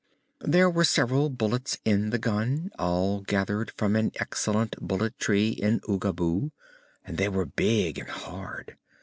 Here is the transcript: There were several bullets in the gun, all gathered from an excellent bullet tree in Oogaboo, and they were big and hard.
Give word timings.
There 0.41 0.67
were 0.67 0.83
several 0.83 1.29
bullets 1.29 1.77
in 1.85 2.09
the 2.09 2.17
gun, 2.17 2.71
all 2.79 3.21
gathered 3.21 3.71
from 3.77 3.95
an 3.95 4.11
excellent 4.15 4.75
bullet 4.81 5.15
tree 5.19 5.49
in 5.49 5.79
Oogaboo, 5.81 6.49
and 7.05 7.19
they 7.19 7.29
were 7.29 7.45
big 7.45 7.99
and 7.99 8.09
hard. 8.09 8.77